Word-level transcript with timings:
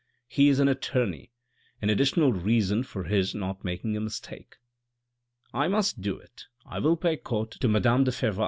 He 0.27 0.49
is 0.49 0.59
an 0.59 0.67
attorney: 0.67 1.31
an 1.79 1.91
additional 1.91 2.33
reason 2.33 2.81
for 2.81 3.03
his 3.03 3.35
not 3.35 3.63
making 3.63 3.95
a 3.95 3.99
mistake." 3.99 4.55
I 5.53 5.67
must 5.67 6.01
do 6.01 6.17
it, 6.17 6.45
I 6.65 6.79
will 6.79 6.97
pay 6.97 7.17
court 7.17 7.51
to 7.51 7.67
madame 7.67 8.05
de 8.05 8.09
Fervaques. 8.11 8.39